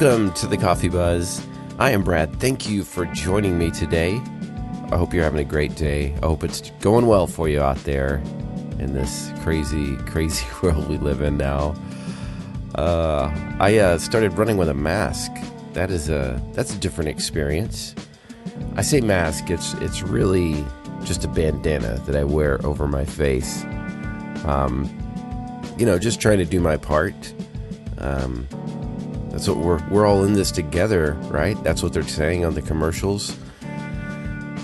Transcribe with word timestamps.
Welcome 0.00 0.32
to 0.34 0.46
the 0.46 0.56
Coffee 0.56 0.88
Buzz. 0.88 1.44
I 1.80 1.90
am 1.90 2.04
Brad. 2.04 2.38
Thank 2.38 2.68
you 2.68 2.84
for 2.84 3.04
joining 3.06 3.58
me 3.58 3.72
today. 3.72 4.22
I 4.92 4.96
hope 4.96 5.12
you're 5.12 5.24
having 5.24 5.40
a 5.40 5.44
great 5.44 5.74
day. 5.74 6.14
I 6.22 6.26
hope 6.26 6.44
it's 6.44 6.70
going 6.78 7.08
well 7.08 7.26
for 7.26 7.48
you 7.48 7.60
out 7.60 7.78
there 7.78 8.22
in 8.78 8.94
this 8.94 9.32
crazy, 9.42 9.96
crazy 10.06 10.46
world 10.62 10.88
we 10.88 10.98
live 10.98 11.20
in 11.20 11.36
now. 11.36 11.74
Uh, 12.76 13.28
I 13.58 13.78
uh, 13.78 13.98
started 13.98 14.38
running 14.38 14.56
with 14.56 14.68
a 14.68 14.74
mask. 14.74 15.32
That 15.72 15.90
is 15.90 16.08
a 16.08 16.40
that's 16.52 16.72
a 16.72 16.78
different 16.78 17.10
experience. 17.10 17.96
I 18.76 18.82
say 18.82 19.00
mask. 19.00 19.50
It's 19.50 19.74
it's 19.74 20.02
really 20.02 20.64
just 21.02 21.24
a 21.24 21.28
bandana 21.28 22.00
that 22.06 22.14
I 22.14 22.22
wear 22.22 22.64
over 22.64 22.86
my 22.86 23.04
face. 23.04 23.64
Um, 24.44 24.88
you 25.76 25.84
know, 25.84 25.98
just 25.98 26.20
trying 26.20 26.38
to 26.38 26.44
do 26.44 26.60
my 26.60 26.76
part. 26.76 27.34
Um, 27.98 28.46
that's 29.38 29.48
what 29.48 29.58
we're 29.58 29.80
we're 29.88 30.04
all 30.04 30.24
in 30.24 30.32
this 30.32 30.50
together, 30.50 31.12
right? 31.30 31.62
That's 31.62 31.80
what 31.80 31.92
they're 31.92 32.02
saying 32.02 32.44
on 32.44 32.54
the 32.54 32.62
commercials. 32.62 33.38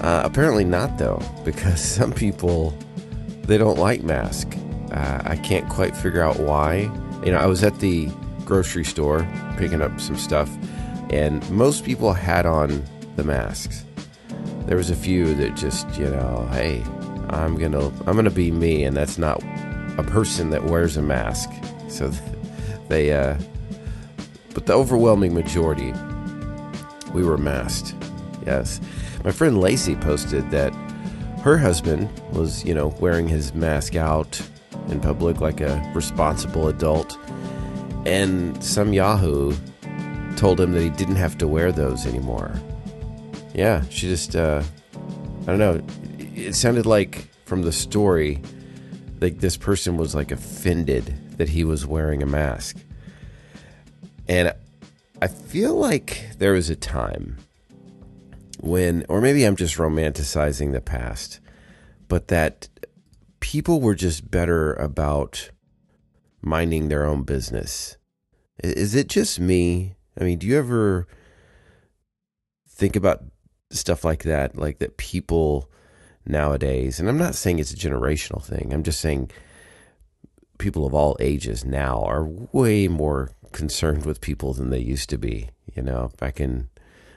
Uh, 0.00 0.22
apparently 0.24 0.64
not 0.64 0.98
though, 0.98 1.22
because 1.44 1.80
some 1.96 2.12
people 2.12 2.76
they 3.42 3.56
don't 3.56 3.78
like 3.78 4.02
mask. 4.02 4.52
Uh, 4.90 5.22
I 5.24 5.36
can't 5.36 5.68
quite 5.68 5.96
figure 5.96 6.22
out 6.22 6.40
why. 6.40 6.90
You 7.24 7.30
know, 7.30 7.38
I 7.38 7.46
was 7.46 7.62
at 7.62 7.78
the 7.78 8.06
grocery 8.44 8.84
store 8.84 9.24
picking 9.56 9.80
up 9.80 10.00
some 10.00 10.16
stuff, 10.16 10.50
and 11.10 11.48
most 11.52 11.84
people 11.84 12.12
had 12.12 12.44
on 12.44 12.84
the 13.14 13.22
masks. 13.22 13.84
There 14.66 14.76
was 14.76 14.90
a 14.90 14.96
few 14.96 15.34
that 15.34 15.54
just, 15.54 15.88
you 15.96 16.06
know, 16.06 16.48
hey, 16.50 16.82
I'm 17.30 17.56
gonna 17.58 17.92
I'm 18.08 18.16
gonna 18.16 18.28
be 18.28 18.50
me, 18.50 18.82
and 18.82 18.96
that's 18.96 19.18
not 19.18 19.40
a 19.98 20.04
person 20.04 20.50
that 20.50 20.64
wears 20.64 20.96
a 20.96 21.02
mask. 21.02 21.48
So 21.88 22.10
they 22.88 23.12
uh, 23.12 23.36
but 24.54 24.66
the 24.66 24.72
overwhelming 24.72 25.34
majority, 25.34 25.92
we 27.12 27.22
were 27.24 27.36
masked. 27.36 27.94
Yes. 28.46 28.80
My 29.24 29.32
friend 29.32 29.60
Lacey 29.60 29.96
posted 29.96 30.50
that 30.50 30.72
her 31.42 31.58
husband 31.58 32.08
was, 32.32 32.64
you 32.64 32.72
know, 32.72 32.88
wearing 33.00 33.28
his 33.28 33.52
mask 33.52 33.96
out 33.96 34.40
in 34.88 35.00
public 35.00 35.40
like 35.40 35.60
a 35.60 35.92
responsible 35.94 36.68
adult. 36.68 37.18
And 38.06 38.62
some 38.62 38.92
Yahoo 38.92 39.54
told 40.36 40.60
him 40.60 40.72
that 40.72 40.82
he 40.82 40.90
didn't 40.90 41.16
have 41.16 41.36
to 41.38 41.48
wear 41.48 41.72
those 41.72 42.06
anymore. 42.06 42.54
Yeah, 43.54 43.82
she 43.90 44.08
just, 44.08 44.36
uh, 44.36 44.62
I 45.42 45.46
don't 45.46 45.58
know. 45.58 45.82
It 46.18 46.54
sounded 46.54 46.86
like 46.86 47.28
from 47.44 47.62
the 47.62 47.72
story, 47.72 48.40
like 49.20 49.38
this 49.38 49.56
person 49.56 49.96
was 49.96 50.14
like 50.14 50.32
offended 50.32 51.38
that 51.38 51.48
he 51.48 51.64
was 51.64 51.86
wearing 51.86 52.22
a 52.22 52.26
mask. 52.26 52.76
And 54.28 54.54
I 55.20 55.26
feel 55.28 55.74
like 55.74 56.30
there 56.38 56.52
was 56.52 56.70
a 56.70 56.76
time 56.76 57.38
when, 58.60 59.04
or 59.08 59.20
maybe 59.20 59.44
I'm 59.44 59.56
just 59.56 59.76
romanticizing 59.76 60.72
the 60.72 60.80
past, 60.80 61.40
but 62.08 62.28
that 62.28 62.68
people 63.40 63.80
were 63.80 63.94
just 63.94 64.30
better 64.30 64.72
about 64.74 65.50
minding 66.40 66.88
their 66.88 67.04
own 67.04 67.22
business. 67.22 67.96
Is 68.62 68.94
it 68.94 69.08
just 69.08 69.40
me? 69.40 69.96
I 70.18 70.24
mean, 70.24 70.38
do 70.38 70.46
you 70.46 70.58
ever 70.58 71.06
think 72.68 72.96
about 72.96 73.24
stuff 73.70 74.04
like 74.04 74.22
that? 74.24 74.56
Like 74.56 74.78
that 74.78 74.96
people 74.96 75.70
nowadays, 76.26 76.98
and 76.98 77.08
I'm 77.08 77.18
not 77.18 77.34
saying 77.34 77.58
it's 77.58 77.72
a 77.72 77.76
generational 77.76 78.42
thing, 78.42 78.72
I'm 78.72 78.82
just 78.82 79.00
saying 79.00 79.30
people 80.64 80.86
of 80.86 80.94
all 80.94 81.14
ages 81.20 81.62
now 81.62 82.02
are 82.04 82.24
way 82.24 82.88
more 82.88 83.30
concerned 83.52 84.06
with 84.06 84.22
people 84.22 84.54
than 84.54 84.70
they 84.70 84.78
used 84.78 85.10
to 85.10 85.18
be. 85.18 85.50
You 85.74 85.82
know, 85.82 86.10
back 86.18 86.40
in 86.40 86.70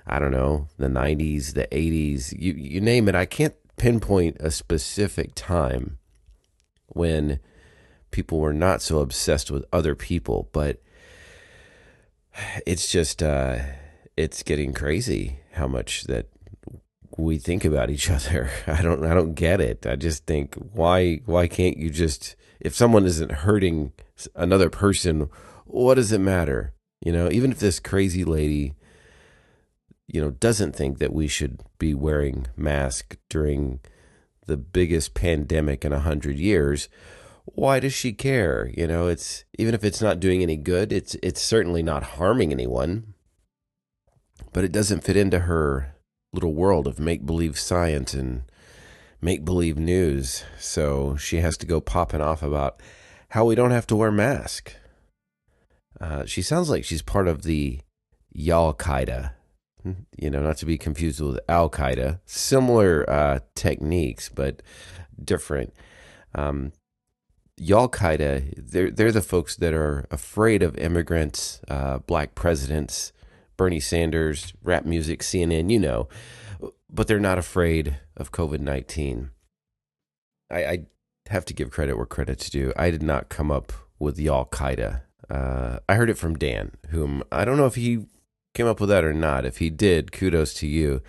I 0.05 0.19
don't 0.19 0.31
know 0.31 0.67
the 0.77 0.87
'90s, 0.87 1.53
the 1.53 1.65
'80s, 1.71 2.33
you 2.37 2.51
you 2.53 2.81
name 2.81 3.07
it. 3.07 3.15
I 3.15 3.25
can't 3.25 3.55
pinpoint 3.77 4.35
a 4.41 4.51
specific 4.51 5.31
time 5.33 5.97
when 6.87 7.39
people 8.11 8.39
were 8.39 8.53
not 8.53 8.81
so 8.81 8.99
obsessed 8.99 9.49
with 9.49 9.63
other 9.71 9.95
people, 9.95 10.49
but 10.51 10.81
it's 12.65 12.91
just 12.91 13.23
uh, 13.23 13.59
it's 14.17 14.43
getting 14.43 14.73
crazy 14.73 15.39
how 15.53 15.67
much 15.67 16.03
that 16.03 16.27
we 17.17 17.38
think 17.38 17.66
about 17.66 17.89
each 17.89 18.09
other. 18.17 18.50
I 18.67 18.81
don't 18.81 19.03
I 19.03 19.13
don't 19.13 19.33
get 19.33 19.59
it. 19.59 19.85
I 19.85 19.95
just 19.95 20.25
think 20.25 20.55
why 20.55 21.22
why 21.25 21.47
can't 21.47 21.78
you 21.78 21.89
just 21.89 22.35
if 22.59 22.75
someone 22.75 23.05
isn't 23.05 23.31
hurting 23.31 23.94
another 24.35 24.69
person, 24.69 25.29
what 25.66 25.95
does 25.95 26.11
it 26.11 26.19
matter? 26.19 26.73
You 27.01 27.11
know, 27.11 27.29
even 27.29 27.51
if 27.51 27.59
this 27.59 27.79
crazy 27.79 28.23
lady, 28.23 28.73
you 30.07 30.19
know, 30.22 30.31
doesn't 30.31 30.75
think 30.75 30.97
that 30.97 31.13
we 31.13 31.27
should 31.27 31.61
be 31.77 31.94
wearing 31.94 32.47
masks 32.56 33.17
during 33.29 33.79
the 34.47 34.57
biggest 34.57 35.13
pandemic 35.13 35.85
in 35.85 35.94
a 35.94 36.00
hundred 36.00 36.39
years, 36.39 36.89
why 37.45 37.79
does 37.79 37.94
she 37.94 38.13
care? 38.13 38.72
You 38.75 38.88
know, 38.88 39.07
it's 39.07 39.45
even 39.59 39.75
if 39.75 39.83
it's 39.83 40.01
not 40.01 40.19
doing 40.19 40.41
any 40.41 40.57
good, 40.57 40.91
it's 40.91 41.16
it's 41.22 41.41
certainly 41.41 41.83
not 41.83 42.03
harming 42.03 42.51
anyone. 42.51 43.13
But 44.53 44.63
it 44.63 44.72
doesn't 44.72 45.03
fit 45.03 45.17
into 45.17 45.39
her 45.39 45.96
little 46.37 46.53
world 46.53 46.87
of 46.87 46.99
make 46.99 47.25
believe 47.25 47.57
science 47.57 48.13
and 48.13 48.43
make 49.21 49.43
believe 49.43 49.77
news. 49.77 50.43
So 50.59 51.15
she 51.17 51.37
has 51.37 51.57
to 51.57 51.65
go 51.65 51.81
popping 51.81 52.21
off 52.21 52.43
about 52.43 52.79
how 53.29 53.45
we 53.45 53.55
don't 53.55 53.71
have 53.71 53.87
to 53.87 53.95
wear 53.95 54.11
masks. 54.11 54.75
Uh, 55.99 56.25
she 56.25 56.43
sounds 56.43 56.69
like 56.69 56.85
she's 56.85 57.01
part 57.01 57.27
of 57.27 57.41
the 57.41 57.79
Y'all 58.31 58.73
Qaeda, 58.73 59.31
you 60.15 60.29
know, 60.29 60.43
not 60.43 60.57
to 60.57 60.65
be 60.67 60.77
confused 60.77 61.19
with 61.19 61.39
Al 61.49 61.71
Qaeda. 61.71 62.19
Similar 62.25 63.09
uh, 63.09 63.39
techniques, 63.55 64.29
but 64.29 64.61
different. 65.21 65.73
Um, 66.35 66.71
Qaeda, 67.59 68.53
they're 68.57 68.91
they're 68.91 69.11
the 69.11 69.23
folks 69.23 69.55
that 69.55 69.73
are 69.73 70.05
afraid 70.11 70.61
of 70.61 70.77
immigrants, 70.77 71.61
uh, 71.67 71.97
black 71.97 72.35
presidents, 72.35 73.11
Bernie 73.57 73.79
Sanders, 73.79 74.53
rap 74.63 74.85
music, 74.85 75.22
CNN, 75.22 75.69
you 75.72 75.79
know, 75.79 76.07
but 76.90 77.07
they're 77.07 77.19
not 77.19 77.38
afraid 77.38 77.97
of 78.16 78.31
COVID 78.31 78.59
nineteen. 78.59 79.31
I, 80.50 80.66
I 80.66 80.85
have 81.29 81.45
to 81.45 81.53
give 81.53 81.72
credit 81.72 81.97
where 81.97 82.06
credit's 82.06 82.50
due. 82.50 82.73
I 82.78 82.90
did 82.90 83.03
not 83.03 83.29
come 83.29 83.51
up 83.51 83.73
with 84.00 84.16
the 84.16 84.23
Y'all 84.23 84.45
Qaeda. 84.45 85.01
Uh, 85.29 85.79
I 85.90 85.95
heard 85.95 86.09
it 86.09 86.18
from 86.18 86.38
Dan, 86.38 86.72
whom 86.90 87.23
I 87.31 87.44
don't 87.44 87.57
know 87.57 87.66
if 87.66 87.75
he 87.75 88.06
came 88.53 88.68
up 88.68 88.79
with 88.79 88.90
that 88.90 89.03
or 89.03 89.13
not. 89.13 89.45
If 89.45 89.57
he 89.57 89.69
did, 89.69 90.12
kudos 90.12 90.53
to 90.56 90.68
you. 90.68 91.01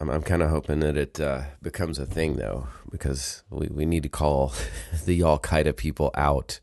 I'm, 0.00 0.10
I'm 0.10 0.22
kind 0.22 0.42
of 0.42 0.50
hoping 0.50 0.80
that 0.80 0.96
it 0.96 1.20
uh, 1.20 1.42
becomes 1.62 1.98
a 1.98 2.06
thing, 2.06 2.36
though, 2.36 2.68
because 2.90 3.42
we, 3.50 3.68
we 3.68 3.86
need 3.86 4.02
to 4.02 4.08
call 4.08 4.52
the 5.04 5.14
Y'all 5.14 5.38
Qaeda 5.38 5.76
people 5.76 6.10
out. 6.14 6.60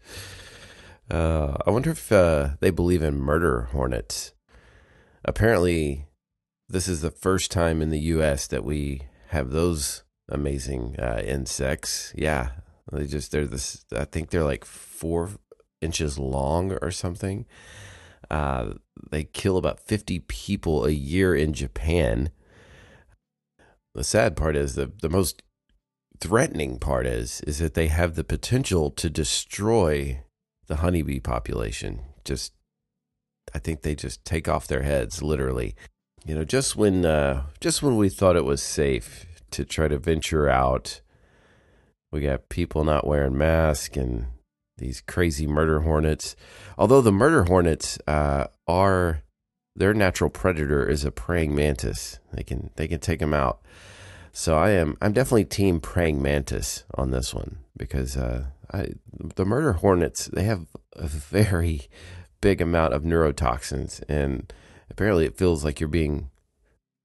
Uh, 1.10 1.58
I 1.66 1.72
wonder 1.72 1.92
if 1.92 2.12
uh, 2.12 2.52
they 2.60 2.70
believe 2.70 3.02
in 3.02 3.20
murder 3.20 3.70
hornets. 3.72 4.34
Apparently, 5.26 6.06
this 6.70 6.88
is 6.88 7.02
the 7.02 7.12
first 7.12 7.52
time 7.52 7.82
in 7.82 7.90
the 7.90 8.00
U.S. 8.00 8.48
that 8.48 8.64
we 8.64 9.04
have 9.30 9.52
those 9.52 10.04
amazing 10.30 10.96
uh, 11.00 11.22
insects. 11.24 12.14
Yeah, 12.16 12.50
they 12.92 13.06
just 13.08 13.32
they're 13.32 13.46
this. 13.46 13.86
I 13.96 14.06
think 14.06 14.30
they're 14.30 14.44
like 14.44 14.66
four 14.66 15.32
inches 15.82 16.18
long 16.18 16.78
or 16.82 16.92
something. 16.92 17.46
Uh, 18.30 18.74
they 19.12 19.24
kill 19.24 19.58
about 19.58 19.80
50 19.80 20.20
people 20.20 20.86
a 20.86 20.92
year 20.92 21.36
in 21.36 21.54
Japan. 21.54 22.32
The 23.94 24.04
sad 24.04 24.36
part 24.36 24.56
is 24.56 24.76
the, 24.76 24.92
the 25.02 25.10
most 25.10 25.44
threatening 26.20 26.80
part 26.80 27.06
is 27.06 27.42
is 27.42 27.60
that 27.60 27.76
they 27.76 27.88
have 27.88 28.16
the 28.16 28.24
potential 28.24 28.90
to 28.90 29.10
destroy 29.10 30.24
the 30.68 30.78
honeybee 30.78 31.20
population. 31.20 32.02
Just 32.26 32.54
I 33.58 33.60
think 33.60 33.82
they 33.82 33.96
just 33.96 34.24
take 34.24 34.48
off 34.48 34.68
their 34.68 34.84
heads 34.84 35.24
literally. 35.24 35.76
You 36.28 36.36
know, 36.36 36.46
just 36.46 36.76
when 36.76 37.06
uh, 37.06 37.48
just 37.60 37.82
when 37.82 37.98
we 37.98 38.08
thought 38.08 38.36
it 38.36 38.46
was 38.46 38.62
safe 38.62 39.26
to 39.50 39.66
try 39.66 39.88
to 39.88 39.98
venture 39.98 40.48
out, 40.48 41.02
we 42.12 42.22
got 42.22 42.50
people 42.50 42.84
not 42.84 43.08
wearing 43.08 43.36
masks 43.36 43.98
and 43.98 44.28
these 44.78 45.02
crazy 45.02 45.48
murder 45.48 45.80
hornets. 45.80 46.36
Although 46.78 47.02
the 47.02 47.12
murder 47.12 47.46
hornets 47.46 47.98
uh, 48.06 48.46
are 48.68 49.24
their 49.76 49.96
natural 49.96 50.30
predator 50.30 50.88
is 50.88 51.04
a 51.04 51.10
praying 51.10 51.56
mantis. 51.56 52.20
They 52.32 52.44
can 52.44 52.70
they 52.76 52.88
can 52.88 53.00
take 53.00 53.22
them 53.22 53.34
out. 53.34 53.60
So 54.32 54.56
I 54.56 54.70
am 54.70 54.98
I'm 55.02 55.14
definitely 55.14 55.46
team 55.46 55.80
praying 55.80 56.22
mantis 56.22 56.84
on 56.94 57.10
this 57.10 57.34
one 57.34 57.58
because 57.76 58.18
uh, 58.18 58.46
I, 58.72 58.90
the 59.36 59.46
murder 59.46 59.74
hornets 59.74 60.28
they 60.28 60.44
have 60.44 60.68
a 60.94 61.08
very 61.08 61.88
big 62.42 62.62
amount 62.62 62.94
of 62.94 63.04
neurotoxins 63.04 64.04
and 64.08 64.52
apparently 64.90 65.26
it 65.26 65.38
feels 65.38 65.64
like 65.64 65.80
you're 65.80 65.90
being 65.90 66.30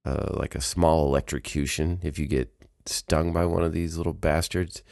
uh, 0.04 0.30
like 0.34 0.54
a 0.54 0.60
small 0.60 1.06
electrocution 1.06 1.98
if 2.02 2.18
you 2.18 2.26
get 2.26 2.50
stung 2.86 3.32
by 3.32 3.44
one 3.46 3.62
of 3.62 3.72
these 3.72 3.96
little 3.96 4.12
bastards. 4.12 4.82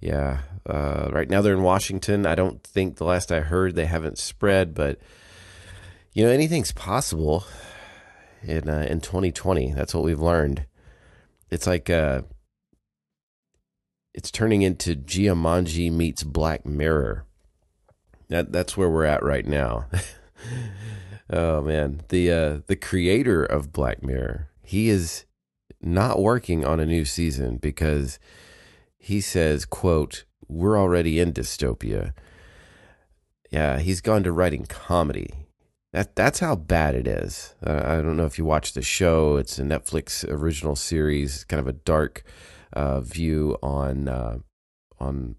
Yeah. 0.00 0.40
Uh, 0.64 1.08
right 1.12 1.28
now 1.28 1.42
they're 1.42 1.54
in 1.54 1.62
Washington. 1.62 2.24
I 2.26 2.34
don't 2.34 2.62
think 2.64 2.96
the 2.96 3.04
last 3.04 3.30
I 3.30 3.40
heard 3.40 3.74
they 3.74 3.86
haven't 3.86 4.18
spread, 4.18 4.74
but 4.74 4.98
You 6.12 6.24
know, 6.24 6.32
anything's 6.32 6.72
possible 6.72 7.44
in 8.42 8.68
uh, 8.68 8.86
in 8.88 9.00
2020. 9.00 9.72
That's 9.74 9.94
what 9.94 10.02
we've 10.02 10.20
learned. 10.20 10.66
It's 11.50 11.66
like 11.66 11.88
uh, 11.88 12.22
it's 14.12 14.30
turning 14.30 14.62
into 14.62 14.96
Jumanji 14.96 15.90
meets 15.92 16.24
Black 16.24 16.66
Mirror. 16.66 17.26
That 18.30 18.52
that's 18.52 18.76
where 18.76 18.88
we're 18.88 19.04
at 19.04 19.24
right 19.24 19.46
now. 19.46 19.86
oh 21.30 21.60
man, 21.60 22.02
the 22.08 22.30
uh, 22.32 22.58
the 22.66 22.76
creator 22.76 23.44
of 23.44 23.72
Black 23.72 24.02
Mirror, 24.04 24.48
he 24.62 24.88
is 24.88 25.24
not 25.82 26.22
working 26.22 26.64
on 26.64 26.78
a 26.78 26.86
new 26.86 27.04
season 27.04 27.56
because 27.56 28.20
he 28.96 29.20
says, 29.20 29.64
"quote 29.64 30.24
We're 30.48 30.78
already 30.78 31.18
in 31.18 31.32
dystopia." 31.32 32.12
Yeah, 33.50 33.80
he's 33.80 34.00
gone 34.00 34.22
to 34.22 34.32
writing 34.32 34.64
comedy. 34.66 35.48
That 35.92 36.14
that's 36.14 36.38
how 36.38 36.54
bad 36.54 36.94
it 36.94 37.08
is. 37.08 37.56
Uh, 37.66 37.82
I 37.84 37.96
don't 37.96 38.16
know 38.16 38.26
if 38.26 38.38
you 38.38 38.44
watch 38.44 38.74
the 38.74 38.82
show. 38.82 39.38
It's 39.38 39.58
a 39.58 39.62
Netflix 39.62 40.24
original 40.28 40.76
series, 40.76 41.42
kind 41.42 41.58
of 41.58 41.66
a 41.66 41.72
dark 41.72 42.22
uh, 42.72 43.00
view 43.00 43.58
on 43.60 44.06
uh, 44.06 44.38
on 45.00 45.34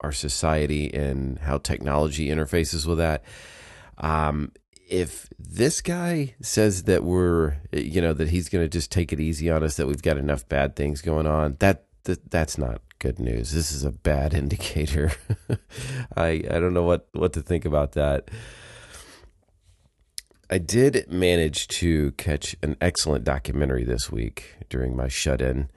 our 0.00 0.12
society 0.12 0.92
and 0.92 1.38
how 1.40 1.58
technology 1.58 2.28
interfaces 2.28 2.86
with 2.86 2.98
that. 2.98 3.24
Um, 3.98 4.52
if 4.88 5.28
this 5.38 5.80
guy 5.80 6.34
says 6.40 6.84
that 6.84 7.02
we're, 7.02 7.56
you 7.72 8.00
know, 8.00 8.12
that 8.12 8.28
he's 8.28 8.48
going 8.48 8.64
to 8.64 8.68
just 8.68 8.92
take 8.92 9.12
it 9.12 9.18
easy 9.20 9.50
on 9.50 9.62
us, 9.62 9.76
that 9.76 9.86
we've 9.86 10.02
got 10.02 10.16
enough 10.16 10.48
bad 10.48 10.76
things 10.76 11.00
going 11.02 11.26
on, 11.26 11.56
that, 11.58 11.86
that 12.04 12.30
that's 12.30 12.56
not 12.56 12.80
good 12.98 13.18
news. 13.18 13.52
This 13.52 13.72
is 13.72 13.84
a 13.84 13.92
bad 13.92 14.34
indicator. 14.42 15.12
I 16.16 16.42
I 16.50 16.58
don't 16.60 16.74
know 16.74 16.84
what 16.84 17.08
what 17.12 17.32
to 17.34 17.42
think 17.42 17.64
about 17.64 17.92
that. 17.92 18.30
I 20.48 20.58
did 20.58 21.10
manage 21.10 21.66
to 21.68 22.12
catch 22.12 22.54
an 22.62 22.76
excellent 22.80 23.24
documentary 23.24 23.84
this 23.84 24.12
week 24.12 24.54
during 24.68 24.94
my 24.94 25.08
shut 25.08 25.40
in 25.40 25.70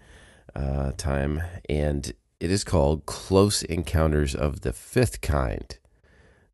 uh, 0.55 0.91
time, 0.91 1.41
and 1.67 2.13
it 2.39 2.51
is 2.51 2.63
called 2.63 3.05
Close 3.05 3.63
Encounters 3.63 4.35
of 4.35 4.61
the 4.61 4.73
Fifth 4.73 5.21
Kind. 5.21 5.77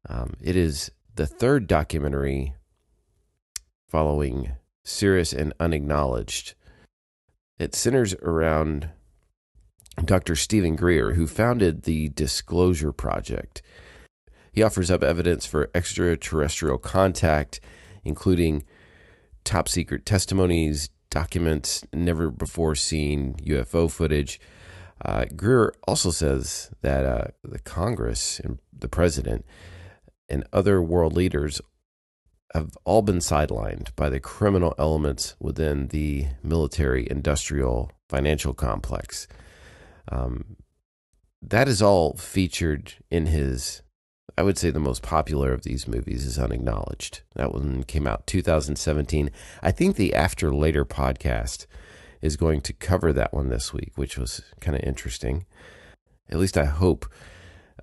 Um, 0.07 0.33
it 0.41 0.55
is 0.55 0.91
the 1.15 1.27
third 1.27 1.67
documentary 1.67 2.53
following 3.87 4.51
Sirius 4.83 5.33
and 5.33 5.53
Unacknowledged. 5.59 6.55
It 7.57 7.75
centers 7.75 8.13
around 8.15 8.89
Dr. 10.03 10.35
Steven 10.35 10.75
Greer, 10.75 11.13
who 11.13 11.27
founded 11.27 11.83
the 11.83 12.09
Disclosure 12.09 12.91
Project. 12.91 13.61
He 14.51 14.63
offers 14.63 14.91
up 14.91 15.03
evidence 15.03 15.45
for 15.45 15.69
extraterrestrial 15.73 16.77
contact 16.77 17.59
including 18.05 18.63
top 19.43 19.67
secret 19.67 20.05
testimonies, 20.05 20.89
documents, 21.09 21.83
never 21.91 22.29
before 22.29 22.75
seen 22.75 23.33
UFO 23.43 23.91
footage. 23.91 24.39
Uh, 25.03 25.25
Greer 25.35 25.73
also 25.87 26.11
says 26.11 26.71
that 26.81 27.05
uh, 27.05 27.25
the 27.43 27.59
Congress 27.59 28.39
and 28.39 28.59
the 28.71 28.87
president 28.87 29.45
and 30.29 30.45
other 30.53 30.81
world 30.81 31.13
leaders 31.13 31.61
have 32.53 32.77
all 32.85 33.01
been 33.01 33.19
sidelined 33.19 33.93
by 33.95 34.09
the 34.09 34.19
criminal 34.19 34.73
elements 34.79 35.35
within 35.39 35.87
the 35.87 36.27
military 36.41 37.07
industrial 37.09 37.91
financial 38.07 38.53
complex. 38.53 39.27
Um, 40.09 40.55
that 41.41 41.67
is 41.67 41.81
all 41.81 42.13
featured 42.13 42.93
in 43.11 43.27
his 43.27 43.81
I 44.37 44.43
would 44.43 44.57
say 44.57 44.69
the 44.69 44.79
most 44.79 45.01
popular 45.01 45.53
of 45.53 45.63
these 45.63 45.87
movies 45.87 46.25
is 46.25 46.37
Unacknowledged. 46.37 47.21
That 47.35 47.53
one 47.53 47.83
came 47.83 48.05
out 48.05 48.27
2017. 48.27 49.31
I 49.63 49.71
think 49.71 49.95
the 49.95 50.13
After 50.13 50.53
Later 50.53 50.83
podcast 50.83 51.67
is 52.25 52.35
going 52.37 52.61
to 52.61 52.73
cover 52.73 53.13
that 53.13 53.33
one 53.33 53.49
this 53.49 53.71
week, 53.71 53.93
which 53.95 54.17
was 54.17 54.41
kind 54.59 54.75
of 54.75 54.83
interesting. 54.83 55.45
At 56.29 56.39
least 56.39 56.57
I 56.57 56.65
hope 56.65 57.05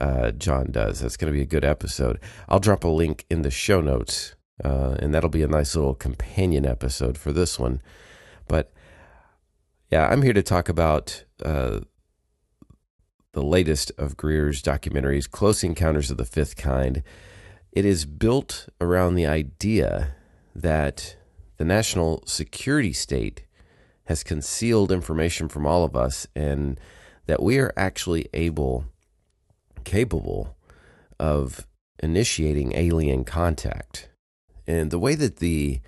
uh, 0.00 0.32
John 0.32 0.72
does. 0.72 1.00
That's 1.00 1.16
going 1.16 1.32
to 1.32 1.36
be 1.36 1.42
a 1.42 1.46
good 1.46 1.64
episode. 1.64 2.18
I'll 2.48 2.58
drop 2.58 2.82
a 2.84 2.88
link 2.88 3.24
in 3.30 3.42
the 3.42 3.50
show 3.50 3.80
notes, 3.80 4.34
uh, 4.64 4.96
and 4.98 5.14
that'll 5.14 5.30
be 5.30 5.44
a 5.44 5.48
nice 5.48 5.76
little 5.76 5.94
companion 5.94 6.66
episode 6.66 7.16
for 7.16 7.32
this 7.32 7.58
one. 7.58 7.80
But 8.48 8.72
yeah, 9.90 10.08
I'm 10.08 10.22
here 10.22 10.32
to 10.32 10.42
talk 10.42 10.68
about 10.68 11.24
uh, 11.44 11.80
the 13.32 13.44
latest 13.44 13.92
of 13.96 14.16
Greer's 14.16 14.60
documentaries, 14.60 15.30
Close 15.30 15.62
Encounters 15.62 16.10
of 16.10 16.16
the 16.16 16.24
Fifth 16.24 16.56
Kind. 16.56 17.02
It 17.70 17.84
is 17.84 18.04
built 18.04 18.68
around 18.80 19.14
the 19.14 19.26
idea 19.26 20.16
that 20.54 21.16
the 21.58 21.64
national 21.64 22.24
security 22.26 22.92
state 22.92 23.44
has 24.04 24.22
concealed 24.22 24.90
information 24.90 25.48
from 25.48 25.66
all 25.66 25.84
of 25.84 25.96
us 25.96 26.26
and 26.34 26.78
that 27.26 27.42
we 27.42 27.58
are 27.58 27.72
actually 27.76 28.28
able, 28.34 28.84
capable 29.84 30.56
of 31.18 31.66
initiating 32.02 32.72
alien 32.74 33.24
contact. 33.24 34.08
And 34.66 34.90
the 34.90 34.98
way 34.98 35.14
that 35.14 35.36
the 35.36 35.80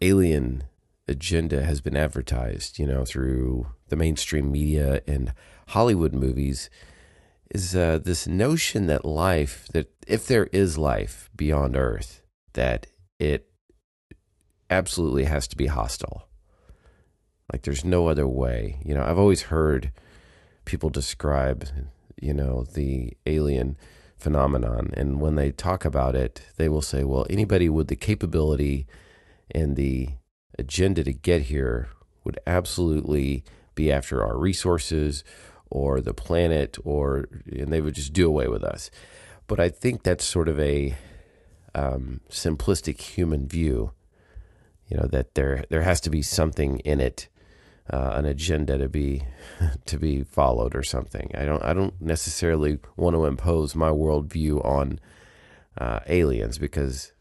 alien 0.00 0.64
agenda 1.08 1.64
has 1.64 1.80
been 1.80 1.96
advertised, 1.96 2.78
you 2.78 2.86
know, 2.86 3.04
through 3.04 3.68
the 3.88 3.96
mainstream 3.96 4.50
media 4.50 5.00
and 5.06 5.32
Hollywood 5.68 6.14
movies 6.14 6.68
is 7.50 7.74
uh, 7.74 7.98
this 8.02 8.26
notion 8.26 8.86
that 8.86 9.04
life, 9.04 9.68
that 9.72 9.90
if 10.06 10.26
there 10.26 10.46
is 10.52 10.76
life 10.76 11.30
beyond 11.34 11.76
Earth, 11.76 12.22
that 12.54 12.86
it 13.18 13.48
absolutely 14.70 15.24
has 15.24 15.46
to 15.48 15.56
be 15.56 15.66
hostile. 15.66 16.28
Like 17.52 17.62
there's 17.62 17.84
no 17.84 18.08
other 18.08 18.26
way. 18.26 18.80
You 18.84 18.94
know, 18.94 19.04
I've 19.04 19.18
always 19.18 19.42
heard 19.42 19.92
people 20.64 20.90
describe, 20.90 21.66
you 22.20 22.34
know, 22.34 22.64
the 22.64 23.16
alien 23.26 23.76
phenomenon. 24.16 24.90
And 24.94 25.20
when 25.20 25.36
they 25.36 25.52
talk 25.52 25.84
about 25.84 26.16
it, 26.16 26.42
they 26.56 26.68
will 26.68 26.82
say, 26.82 27.04
well, 27.04 27.26
anybody 27.30 27.68
with 27.68 27.88
the 27.88 27.96
capability 27.96 28.86
and 29.50 29.76
the 29.76 30.10
agenda 30.58 31.04
to 31.04 31.12
get 31.12 31.42
here 31.42 31.90
would 32.24 32.38
absolutely 32.46 33.44
be 33.74 33.92
after 33.92 34.24
our 34.24 34.36
resources 34.36 35.22
or 35.70 36.00
the 36.00 36.14
planet 36.14 36.78
or 36.84 37.28
and 37.50 37.72
they 37.72 37.80
would 37.80 37.94
just 37.94 38.12
do 38.12 38.26
away 38.26 38.48
with 38.48 38.64
us 38.64 38.90
but 39.46 39.60
i 39.60 39.68
think 39.68 40.02
that's 40.02 40.24
sort 40.24 40.48
of 40.48 40.58
a 40.58 40.96
um, 41.74 42.20
simplistic 42.30 43.00
human 43.00 43.46
view 43.46 43.92
you 44.88 44.96
know 44.96 45.06
that 45.06 45.34
there 45.34 45.64
there 45.70 45.82
has 45.82 46.00
to 46.02 46.10
be 46.10 46.22
something 46.22 46.78
in 46.80 47.00
it 47.00 47.28
uh, 47.90 48.12
an 48.14 48.24
agenda 48.24 48.78
to 48.78 48.88
be 48.88 49.22
to 49.86 49.98
be 49.98 50.22
followed 50.22 50.74
or 50.74 50.82
something. 50.82 51.30
I 51.34 51.44
don't 51.44 51.62
i 51.62 51.72
don't 51.72 52.00
necessarily 52.00 52.78
want 52.96 53.14
to 53.14 53.26
impose 53.26 53.74
my 53.74 53.90
worldview 53.90 54.64
on 54.64 55.00
uh, 55.78 56.00
aliens 56.06 56.58
because 56.58 57.12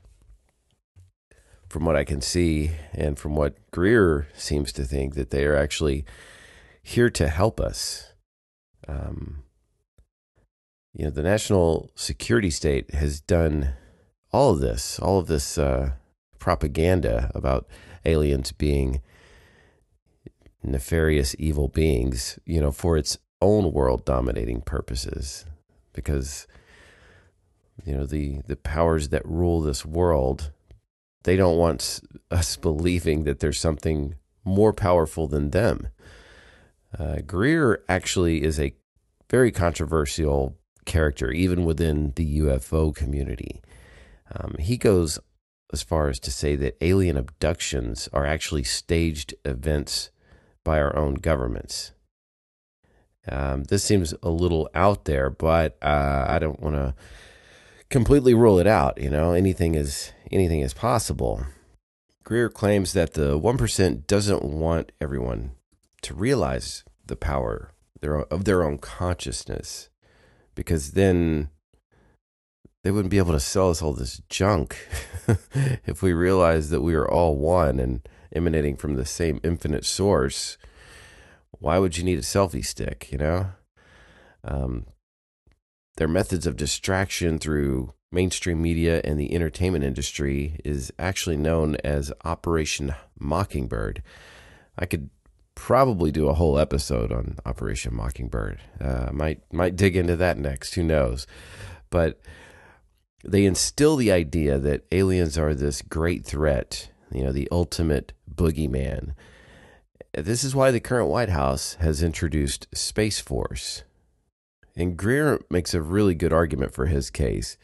from 1.67 1.83
what 1.83 1.95
i 1.95 2.03
can 2.05 2.21
see 2.21 2.71
and 2.93 3.19
from 3.19 3.35
what 3.35 3.57
greer 3.71 4.27
seems 4.33 4.71
to 4.73 4.83
think 4.83 5.15
that 5.15 5.31
they 5.31 5.45
are 5.45 5.55
actually 5.55 6.05
here 6.85 7.09
to 7.09 7.27
help 7.27 7.59
us. 7.59 8.13
Um, 8.87 9.43
you 10.93 11.03
know, 11.03 11.09
the 11.09 11.23
national 11.23 11.91
security 11.95 12.51
state 12.51 12.93
has 12.93 13.19
done 13.19 13.73
all 14.31 14.51
of 14.51 14.59
this, 14.59 14.99
all 14.99 15.17
of 15.17 15.25
this 15.25 15.57
uh, 15.57 15.93
propaganda 16.45 17.31
about 17.33 17.65
aliens 18.05 18.51
being 18.51 19.01
nefarious, 20.61 21.35
evil 21.39 21.67
beings, 21.67 22.37
you 22.45 22.61
know, 22.61 22.71
for 22.71 22.97
its 22.97 23.17
own 23.41 23.73
world 23.73 24.05
dominating 24.05 24.61
purposes. 24.61 25.47
Because, 25.91 26.45
you 27.83 27.97
know, 27.97 28.05
the, 28.05 28.43
the 28.45 28.55
powers 28.55 29.09
that 29.09 29.25
rule 29.25 29.59
this 29.59 29.83
world, 29.83 30.51
they 31.23 31.35
don't 31.35 31.57
want 31.57 31.99
us 32.29 32.57
believing 32.69 33.23
that 33.23 33.39
there's 33.39 33.59
something 33.59 34.13
more 34.43 34.71
powerful 34.71 35.27
than 35.27 35.49
them. 35.49 35.87
Uh, 36.95 37.21
Greer 37.25 37.83
actually 37.89 38.43
is 38.43 38.59
a 38.59 38.75
very 39.31 39.51
controversial 39.51 40.55
character, 40.85 41.31
even 41.31 41.65
within 41.65 42.13
the 42.15 42.37
UFO 42.41 42.95
community. 42.95 43.63
Um, 44.31 44.57
he 44.59 44.77
goes 44.77 45.17
as 45.73 45.83
far 45.83 46.09
as 46.09 46.19
to 46.19 46.31
say 46.31 46.55
that 46.55 46.77
alien 46.81 47.17
abductions 47.17 48.07
are 48.13 48.25
actually 48.25 48.63
staged 48.63 49.33
events 49.43 50.11
by 50.63 50.79
our 50.79 50.95
own 50.95 51.15
governments. 51.15 51.91
Um, 53.27 53.63
this 53.65 53.83
seems 53.83 54.13
a 54.21 54.29
little 54.29 54.69
out 54.75 55.05
there, 55.05 55.29
but 55.29 55.77
uh, 55.81 56.25
I 56.27 56.37
don't 56.39 56.59
want 56.59 56.75
to 56.75 56.93
completely 57.89 58.33
rule 58.33 58.59
it 58.59 58.67
out. 58.67 59.01
You 59.01 59.09
know, 59.09 59.33
anything 59.33 59.75
is 59.75 60.11
anything 60.31 60.59
is 60.59 60.73
possible. 60.73 61.45
Greer 62.23 62.49
claims 62.49 62.93
that 62.93 63.13
the 63.13 63.37
one 63.37 63.57
percent 63.57 64.07
doesn't 64.07 64.43
want 64.43 64.91
everyone 65.01 65.51
to 66.03 66.13
realize 66.13 66.83
the 67.05 67.15
power 67.15 67.71
of 68.03 68.45
their 68.45 68.63
own 68.63 68.77
consciousness, 68.77 69.89
because 70.53 70.91
then 70.91 71.49
they 72.85 72.91
wouldn't 72.91 73.09
be 73.09 73.17
able 73.17 73.31
to 73.31 73.39
sell 73.39 73.71
us 73.71 73.81
all 73.81 73.93
this 73.93 74.21
junk 74.29 74.77
if 75.87 76.03
we 76.03 76.13
realized 76.13 76.69
that 76.69 76.81
we 76.81 76.93
are 76.93 77.09
all 77.09 77.35
one 77.35 77.79
and 77.79 78.07
emanating 78.31 78.75
from 78.75 78.93
the 78.93 79.07
same 79.07 79.39
infinite 79.43 79.83
source. 79.83 80.59
Why 81.49 81.79
would 81.79 81.97
you 81.97 82.03
need 82.03 82.19
a 82.19 82.21
selfie 82.21 82.63
stick, 82.63 83.11
you 83.11 83.17
know? 83.17 83.47
Um, 84.43 84.85
their 85.97 86.07
methods 86.07 86.45
of 86.45 86.57
distraction 86.57 87.39
through 87.39 87.95
mainstream 88.11 88.61
media 88.61 89.01
and 89.03 89.19
the 89.19 89.33
entertainment 89.33 89.83
industry 89.83 90.59
is 90.63 90.93
actually 90.99 91.37
known 91.37 91.77
as 91.83 92.13
Operation 92.23 92.93
Mockingbird. 93.17 94.03
I 94.77 94.85
could 94.85 95.09
probably 95.55 96.11
do 96.11 96.29
a 96.29 96.35
whole 96.35 96.59
episode 96.59 97.11
on 97.11 97.37
Operation 97.47 97.95
Mockingbird. 97.95 98.59
Uh, 98.79 99.09
might 99.11 99.41
might 99.51 99.75
dig 99.75 99.95
into 99.95 100.15
that 100.17 100.37
next. 100.37 100.75
Who 100.75 100.83
knows? 100.83 101.25
But 101.89 102.19
they 103.25 103.45
instill 103.45 103.95
the 103.95 104.11
idea 104.11 104.57
that 104.59 104.85
aliens 104.91 105.37
are 105.37 105.53
this 105.53 105.81
great 105.81 106.25
threat. 106.25 106.89
You 107.11 107.23
know, 107.23 107.31
the 107.31 107.47
ultimate 107.51 108.13
boogeyman. 108.33 109.13
This 110.13 110.43
is 110.43 110.55
why 110.55 110.71
the 110.71 110.79
current 110.79 111.09
White 111.09 111.29
House 111.29 111.75
has 111.75 112.01
introduced 112.01 112.67
Space 112.73 113.19
Force. 113.19 113.83
And 114.75 114.97
Greer 114.97 115.39
makes 115.49 115.73
a 115.73 115.81
really 115.81 116.15
good 116.15 116.33
argument 116.33 116.73
for 116.73 116.87
his 116.87 117.09
case. 117.09 117.57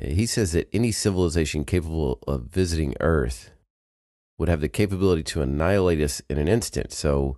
He 0.00 0.26
says 0.26 0.52
that 0.52 0.68
any 0.72 0.92
civilization 0.92 1.64
capable 1.64 2.18
of 2.26 2.44
visiting 2.44 2.94
Earth 3.00 3.50
would 4.38 4.48
have 4.48 4.60
the 4.60 4.68
capability 4.68 5.22
to 5.24 5.42
annihilate 5.42 6.00
us 6.00 6.22
in 6.30 6.38
an 6.38 6.48
instant. 6.48 6.92
So 6.92 7.36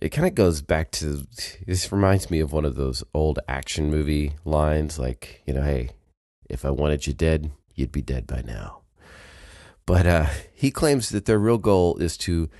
it 0.00 0.10
kind 0.10 0.28
of 0.28 0.34
goes 0.34 0.62
back 0.62 0.90
to 0.92 1.26
this 1.66 1.90
reminds 1.90 2.30
me 2.30 2.40
of 2.40 2.52
one 2.52 2.64
of 2.64 2.76
those 2.76 3.02
old 3.14 3.38
action 3.48 3.90
movie 3.90 4.34
lines 4.44 4.98
like, 4.98 5.42
you 5.46 5.54
know, 5.54 5.62
hey, 5.62 5.90
if 6.48 6.64
I 6.64 6.70
wanted 6.70 7.06
you 7.06 7.12
dead, 7.12 7.50
you'd 7.74 7.92
be 7.92 8.02
dead 8.02 8.26
by 8.26 8.42
now. 8.42 8.82
But 9.86 10.06
uh, 10.06 10.26
he 10.52 10.70
claims 10.70 11.08
that 11.10 11.24
their 11.24 11.38
real 11.38 11.58
goal 11.58 11.96
is 11.98 12.16
to 12.18 12.50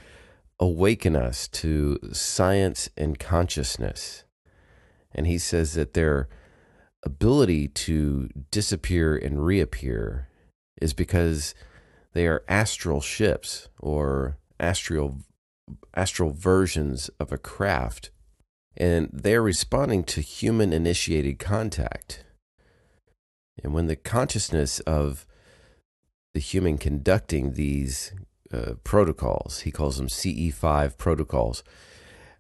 awaken 0.59 1.15
us 1.15 1.47
to 1.49 1.99
science 2.13 2.89
and 2.97 3.19
consciousness. 3.19 4.25
And 5.13 5.27
he 5.27 5.39
says 5.39 5.75
that 5.75 5.95
their 5.95 6.29
ability 7.05 7.69
to 7.69 8.29
disappear 8.51 9.17
and 9.17 9.45
reappear 9.45 10.29
is 10.81 10.93
because 10.93 11.55
they 12.13 12.27
are 12.27 12.45
astral 12.49 13.01
ships 13.01 13.69
or 13.79 14.39
astral 14.59 15.21
astral 15.95 16.33
versions 16.33 17.11
of 17.21 17.31
a 17.31 17.39
craft 17.39 18.11
and 18.79 19.11
they're 19.13 19.43
responding 19.43 20.05
to 20.05 20.21
human 20.21 20.73
initiated 20.73 21.39
contact. 21.39 22.25
And 23.63 23.75
when 23.75 23.87
the 23.87 23.97
consciousness 23.97 24.81
of 24.81 25.27
the 26.35 26.41
human 26.41 26.79
conducting 26.79 27.55
these 27.55 28.13
uh, 28.53 28.75
protocols, 28.85 29.61
he 29.61 29.71
calls 29.71 29.97
them 29.97 30.09
CE5 30.09 30.97
protocols, 30.97 31.63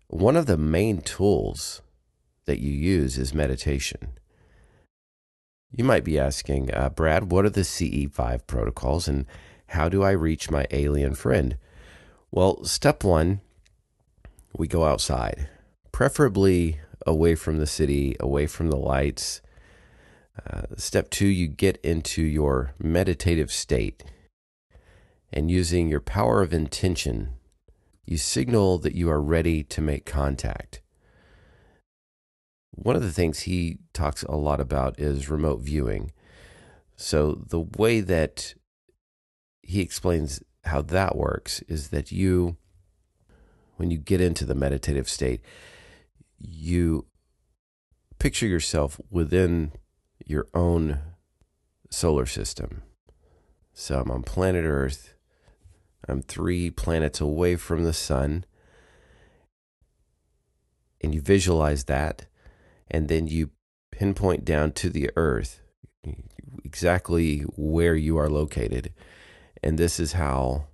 one 0.06 0.36
of 0.36 0.46
the 0.46 0.56
main 0.56 1.00
tools 1.00 1.82
that 2.46 2.60
you 2.60 2.72
use 2.72 3.18
is 3.18 3.34
meditation. 3.34 4.18
You 5.70 5.84
might 5.84 6.04
be 6.04 6.18
asking, 6.18 6.72
uh, 6.72 6.88
Brad, 6.88 7.30
what 7.30 7.44
are 7.44 7.50
the 7.50 7.60
CE5 7.60 8.46
protocols 8.46 9.06
and 9.06 9.26
how 9.68 9.90
do 9.90 10.02
I 10.02 10.12
reach 10.12 10.50
my 10.50 10.66
alien 10.70 11.14
friend? 11.14 11.58
Well, 12.30 12.64
step 12.64 13.04
one, 13.04 13.42
we 14.56 14.66
go 14.66 14.84
outside, 14.84 15.48
preferably 15.92 16.80
away 17.06 17.34
from 17.34 17.58
the 17.58 17.66
city, 17.66 18.16
away 18.18 18.46
from 18.46 18.70
the 18.70 18.76
lights. 18.76 19.42
Uh, 20.46 20.62
step 20.76 21.10
two, 21.10 21.26
you 21.26 21.46
get 21.48 21.78
into 21.78 22.22
your 22.22 22.74
meditative 22.78 23.50
state. 23.50 24.04
And 25.32 25.50
using 25.50 25.88
your 25.88 26.00
power 26.00 26.42
of 26.42 26.54
intention, 26.54 27.34
you 28.06 28.16
signal 28.16 28.78
that 28.78 28.94
you 28.94 29.10
are 29.10 29.20
ready 29.20 29.62
to 29.64 29.82
make 29.82 30.06
contact. 30.06 30.80
One 32.70 32.96
of 32.96 33.02
the 33.02 33.12
things 33.12 33.40
he 33.40 33.78
talks 33.92 34.22
a 34.22 34.36
lot 34.36 34.60
about 34.60 34.98
is 34.98 35.28
remote 35.28 35.60
viewing. 35.60 36.12
So, 36.96 37.32
the 37.46 37.60
way 37.60 38.00
that 38.00 38.54
he 39.62 39.80
explains 39.80 40.42
how 40.64 40.82
that 40.82 41.16
works 41.16 41.60
is 41.62 41.88
that 41.88 42.10
you, 42.10 42.56
when 43.76 43.90
you 43.90 43.98
get 43.98 44.20
into 44.20 44.44
the 44.44 44.54
meditative 44.54 45.08
state, 45.08 45.40
you 46.38 47.06
picture 48.18 48.46
yourself 48.46 49.00
within 49.10 49.72
your 50.28 50.46
own 50.54 51.00
solar 51.90 52.26
system. 52.26 52.82
So 53.72 54.00
I'm 54.00 54.10
on 54.10 54.22
planet 54.22 54.64
Earth. 54.64 55.14
I'm 56.08 56.22
three 56.22 56.70
planets 56.70 57.20
away 57.20 57.56
from 57.56 57.82
the 57.82 57.92
sun. 57.92 58.44
And 61.00 61.12
you 61.12 61.20
visualize 61.20 61.84
that. 61.84 62.26
And 62.90 63.08
then 63.08 63.26
you 63.26 63.50
pinpoint 63.90 64.44
down 64.44 64.72
to 64.72 64.88
the 64.88 65.10
Earth 65.16 65.60
exactly 66.64 67.40
where 67.56 67.96
you 67.96 68.16
are 68.16 68.28
located 68.28 68.92
and 69.62 69.78
this 69.78 69.98
is 69.98 70.12
how 70.12 70.66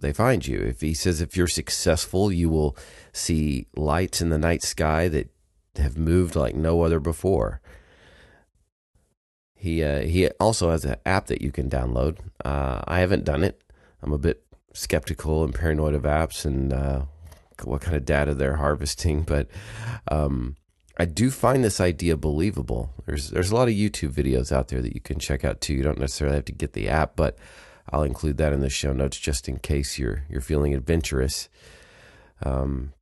they 0.00 0.12
find 0.12 0.46
you. 0.46 0.58
If 0.58 0.80
he 0.80 0.94
says 0.94 1.20
if 1.20 1.36
you're 1.36 1.46
successful, 1.46 2.32
you 2.32 2.48
will 2.48 2.76
see 3.12 3.66
lights 3.76 4.20
in 4.20 4.30
the 4.30 4.38
night 4.38 4.62
sky 4.62 5.08
that 5.08 5.30
have 5.76 5.96
moved 5.96 6.34
like 6.34 6.54
no 6.54 6.82
other 6.82 7.00
before. 7.00 7.60
He 9.64 9.82
uh, 9.82 10.00
he 10.00 10.28
also 10.32 10.70
has 10.72 10.84
an 10.84 10.96
app 11.06 11.28
that 11.28 11.40
you 11.40 11.50
can 11.50 11.70
download. 11.70 12.18
Uh, 12.44 12.82
I 12.86 13.00
haven't 13.00 13.24
done 13.24 13.42
it. 13.42 13.62
I'm 14.02 14.12
a 14.12 14.18
bit 14.18 14.44
skeptical 14.74 15.42
and 15.42 15.54
paranoid 15.54 15.94
of 15.94 16.02
apps 16.02 16.44
and 16.44 16.70
uh, 16.70 17.04
what 17.62 17.80
kind 17.80 17.96
of 17.96 18.04
data 18.04 18.34
they're 18.34 18.56
harvesting, 18.56 19.22
but 19.32 19.48
um, 20.08 20.56
I 20.98 21.06
do 21.06 21.30
find 21.30 21.64
this 21.64 21.80
idea 21.80 22.14
believable. 22.18 22.92
There's 23.06 23.30
there's 23.30 23.50
a 23.50 23.54
lot 23.54 23.68
of 23.68 23.74
YouTube 23.74 24.12
videos 24.12 24.52
out 24.52 24.68
there 24.68 24.82
that 24.82 24.94
you 24.94 25.00
can 25.00 25.18
check 25.18 25.46
out 25.46 25.62
too. 25.62 25.72
You 25.72 25.82
don't 25.82 25.98
necessarily 25.98 26.36
have 26.36 26.44
to 26.44 26.52
get 26.52 26.74
the 26.74 26.90
app, 26.90 27.16
but 27.16 27.38
I'll 27.90 28.02
include 28.02 28.36
that 28.36 28.52
in 28.52 28.60
the 28.60 28.68
show 28.68 28.92
notes 28.92 29.18
just 29.18 29.48
in 29.48 29.60
case 29.60 29.98
you're 29.98 30.24
you're 30.28 30.42
feeling 30.42 30.74
adventurous. 30.74 31.48
Um, 32.42 32.92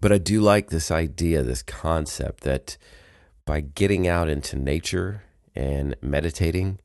but 0.00 0.10
I 0.10 0.18
do 0.18 0.40
like 0.40 0.70
this 0.70 0.90
idea, 0.90 1.44
this 1.44 1.62
concept 1.62 2.42
that 2.42 2.76
by 3.44 3.60
getting 3.60 4.08
out 4.08 4.28
into 4.28 4.56
nature 4.56 5.22
and 5.56 5.96
meditating, 6.02 6.78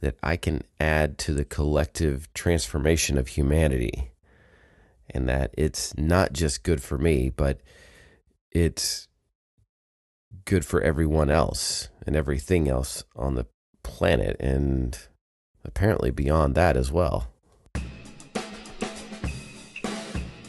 that 0.00 0.16
I 0.22 0.36
can 0.36 0.62
add 0.80 1.18
to 1.18 1.34
the 1.34 1.44
collective 1.44 2.32
transformation 2.32 3.18
of 3.18 3.28
humanity, 3.28 4.12
and 5.10 5.28
that 5.28 5.52
it's 5.56 5.96
not 5.96 6.32
just 6.32 6.62
good 6.62 6.82
for 6.82 6.98
me, 6.98 7.30
but 7.30 7.60
it's 8.50 9.08
good 10.44 10.64
for 10.64 10.80
everyone 10.80 11.30
else 11.30 11.88
and 12.06 12.16
everything 12.16 12.68
else 12.68 13.04
on 13.14 13.34
the 13.34 13.46
planet 13.82 14.36
and 14.40 14.98
apparently 15.64 16.10
beyond 16.10 16.54
that 16.54 16.76
as 16.76 16.90
well. 16.90 17.28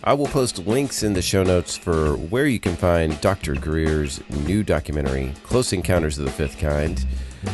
I 0.01 0.13
will 0.13 0.27
post 0.27 0.59
links 0.59 1.03
in 1.03 1.13
the 1.13 1.21
show 1.21 1.43
notes 1.43 1.75
for 1.75 2.13
where 2.15 2.47
you 2.47 2.59
can 2.59 2.77
find 2.77 3.19
Dr. 3.19 3.53
Greer's 3.55 4.21
new 4.29 4.63
documentary, 4.63 5.33
Close 5.43 5.73
Encounters 5.73 6.17
of 6.17 6.25
the 6.25 6.31
Fifth 6.31 6.57
Kind, 6.57 7.05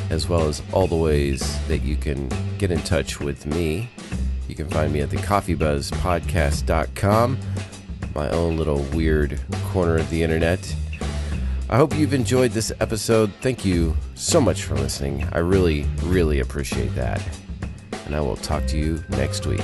as 0.10 0.28
well 0.28 0.48
as 0.48 0.64
all 0.74 0.88
the 0.88 0.96
ways 0.96 1.64
that 1.68 1.84
you 1.84 1.96
can 1.96 2.28
get 2.58 2.72
in 2.72 2.82
touch 2.82 3.20
with 3.20 3.46
me. 3.46 3.92
You 4.48 4.56
can 4.56 4.68
find 4.70 4.92
me 4.94 5.02
at 5.02 5.10
the 5.10 5.18
coffeebuzzpodcast.com, 5.18 7.38
my 8.14 8.30
own 8.30 8.58
little 8.58 8.84
weird 8.94 9.42
corner 9.72 9.98
of 9.98 10.10
the 10.10 10.24
internet. 10.24 10.76
I 11.70 11.78
hope 11.78 11.96
you've 11.96 12.14
enjoyed 12.14 12.52
this 12.52 12.72
episode. 12.80 13.34
Thank 13.42 13.66
you 13.66 13.98
so 14.14 14.40
much 14.40 14.64
for 14.64 14.76
listening. 14.76 15.28
I 15.32 15.40
really, 15.40 15.88
really 16.04 16.40
appreciate 16.40 16.94
that 16.96 17.22
and 18.06 18.16
I 18.16 18.22
will 18.22 18.38
talk 18.38 18.66
to 18.68 18.78
you 18.78 19.04
next 19.10 19.46
week. 19.46 19.62